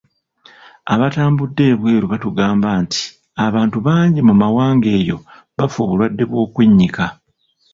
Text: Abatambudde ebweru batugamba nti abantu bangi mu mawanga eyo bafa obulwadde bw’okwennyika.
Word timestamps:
Abatambudde 0.93 1.63
ebweru 1.73 2.05
batugamba 2.13 2.69
nti 2.83 3.03
abantu 3.45 3.77
bangi 3.87 4.19
mu 4.27 4.33
mawanga 4.41 4.87
eyo 4.99 5.17
bafa 5.57 5.77
obulwadde 5.85 6.23
bw’okwennyika. 6.29 7.05